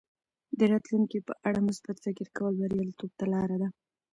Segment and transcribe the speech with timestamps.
[0.57, 3.69] د راتلونکي په اړه مثبت فکر کول بریالیتوب ته لاره ده.